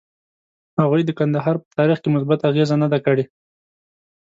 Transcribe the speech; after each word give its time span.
هغوی 0.79 1.01
د 1.05 1.11
کندهار 1.19 1.55
په 1.61 1.69
تاریخ 1.79 1.97
کې 2.01 2.13
مثبته 2.15 2.43
اغیزه 2.51 2.75
نه 2.83 2.87
ده 2.91 2.99
کړې. 3.05 3.23